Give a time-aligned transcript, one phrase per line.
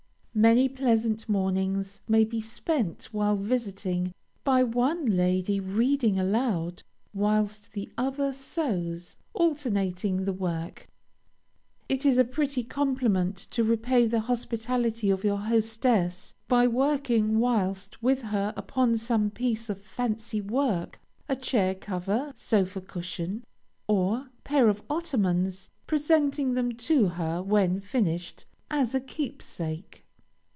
[0.33, 4.13] Many pleasant mornings may be spent while visiting,
[4.45, 10.87] by one lady reading aloud whilst the other sews, alternating the work.
[11.89, 18.01] It is a pretty compliment to repay the hospitality of your hostess, by working whilst
[18.01, 23.43] with her upon some piece of fancy work, a chair cover, sofa cushion,
[23.85, 30.05] or pair of ottomans, presenting them to her when finished, as a keepsake.